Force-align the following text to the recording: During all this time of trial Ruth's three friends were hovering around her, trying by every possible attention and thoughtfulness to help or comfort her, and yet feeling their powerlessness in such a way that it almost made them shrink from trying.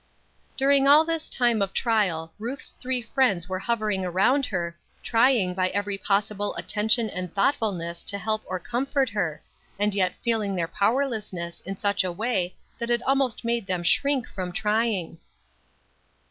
During 0.57 0.87
all 0.87 1.05
this 1.05 1.29
time 1.29 1.61
of 1.61 1.73
trial 1.73 2.33
Ruth's 2.39 2.71
three 2.79 3.03
friends 3.03 3.47
were 3.47 3.59
hovering 3.59 4.03
around 4.03 4.47
her, 4.47 4.75
trying 5.03 5.53
by 5.53 5.69
every 5.69 5.95
possible 5.95 6.55
attention 6.55 7.07
and 7.07 7.31
thoughtfulness 7.31 8.01
to 8.05 8.17
help 8.17 8.41
or 8.47 8.59
comfort 8.59 9.09
her, 9.11 9.43
and 9.77 9.93
yet 9.93 10.15
feeling 10.23 10.55
their 10.55 10.67
powerlessness 10.67 11.61
in 11.67 11.77
such 11.77 12.03
a 12.03 12.11
way 12.11 12.55
that 12.79 12.89
it 12.89 13.03
almost 13.03 13.45
made 13.45 13.67
them 13.67 13.83
shrink 13.83 14.25
from 14.27 14.51
trying. 14.51 15.19